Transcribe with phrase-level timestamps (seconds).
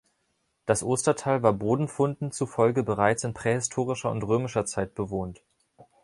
[0.65, 5.43] Das Ostertal war Bodenfunden zufolge bereits in prähistorischer und römischer Zeit bewohnt.